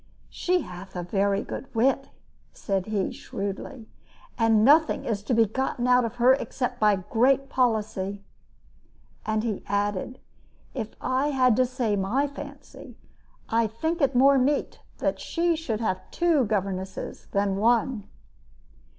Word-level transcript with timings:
"She 0.31 0.61
hath 0.61 0.95
a 0.95 1.03
very 1.03 1.43
good 1.43 1.67
wit," 1.75 2.09
said 2.53 2.87
he, 2.87 3.11
shrewdly; 3.11 3.87
"and 4.35 4.65
nothing 4.65 5.05
is 5.05 5.21
to 5.21 5.35
be 5.35 5.45
gotten 5.45 5.85
of 5.87 6.15
her 6.15 6.33
except 6.33 6.79
by 6.79 6.95
great 6.95 7.49
policy." 7.49 8.23
And 9.27 9.43
he 9.43 9.61
added: 9.67 10.17
"If 10.73 10.95
I 11.01 11.27
had 11.27 11.55
to 11.57 11.67
say 11.67 11.95
my 11.95 12.25
fancy, 12.25 12.97
I 13.47 13.67
think 13.67 14.01
it 14.01 14.15
more 14.15 14.39
meet 14.39 14.79
that 14.97 15.19
she 15.19 15.55
should 15.55 15.81
have 15.81 16.09
two 16.09 16.45
governesses 16.45 17.27
than 17.31 17.57
one." 17.57 18.05